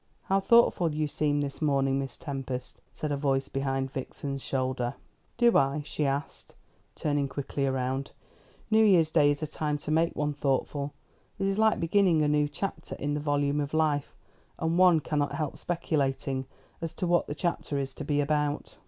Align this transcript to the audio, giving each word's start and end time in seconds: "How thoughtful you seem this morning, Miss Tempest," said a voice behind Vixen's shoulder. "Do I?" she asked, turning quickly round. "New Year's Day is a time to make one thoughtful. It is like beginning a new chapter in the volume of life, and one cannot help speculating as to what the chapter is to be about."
"How 0.23 0.39
thoughtful 0.39 0.95
you 0.95 1.05
seem 1.05 1.41
this 1.41 1.61
morning, 1.61 1.99
Miss 1.99 2.17
Tempest," 2.17 2.81
said 2.91 3.11
a 3.11 3.15
voice 3.17 3.49
behind 3.49 3.91
Vixen's 3.91 4.41
shoulder. 4.41 4.95
"Do 5.37 5.55
I?" 5.55 5.83
she 5.85 6.07
asked, 6.07 6.55
turning 6.95 7.27
quickly 7.27 7.67
round. 7.67 8.09
"New 8.71 8.83
Year's 8.83 9.11
Day 9.11 9.29
is 9.29 9.43
a 9.43 9.45
time 9.45 9.77
to 9.77 9.91
make 9.91 10.15
one 10.15 10.33
thoughtful. 10.33 10.95
It 11.37 11.45
is 11.45 11.59
like 11.59 11.79
beginning 11.79 12.23
a 12.23 12.27
new 12.27 12.47
chapter 12.47 12.95
in 12.95 13.13
the 13.13 13.19
volume 13.19 13.61
of 13.61 13.75
life, 13.75 14.15
and 14.57 14.75
one 14.79 15.01
cannot 15.01 15.33
help 15.33 15.55
speculating 15.55 16.47
as 16.81 16.95
to 16.95 17.05
what 17.05 17.27
the 17.27 17.35
chapter 17.35 17.77
is 17.77 17.93
to 17.93 18.03
be 18.03 18.21
about." 18.21 18.77